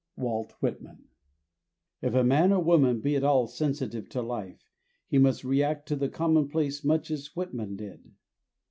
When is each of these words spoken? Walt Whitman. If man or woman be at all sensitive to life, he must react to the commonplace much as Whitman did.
Walt 0.17 0.53
Whitman. 0.61 1.09
If 2.01 2.15
man 2.25 2.51
or 2.51 2.59
woman 2.59 3.01
be 3.01 3.15
at 3.15 3.23
all 3.23 3.45
sensitive 3.45 4.09
to 4.09 4.23
life, 4.23 4.71
he 5.05 5.19
must 5.19 5.43
react 5.43 5.87
to 5.89 5.95
the 5.95 6.09
commonplace 6.09 6.83
much 6.83 7.11
as 7.11 7.35
Whitman 7.35 7.75
did. 7.75 8.11